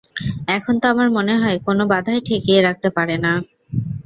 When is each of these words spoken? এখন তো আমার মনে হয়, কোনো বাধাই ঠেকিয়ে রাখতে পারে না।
এখন 0.47 0.75
তো 0.81 0.85
আমার 0.93 1.07
মনে 1.17 1.33
হয়, 1.41 1.57
কোনো 1.67 1.83
বাধাই 1.91 2.19
ঠেকিয়ে 2.27 2.59
রাখতে 2.61 2.89
পারে 2.97 3.15
না। 3.25 3.31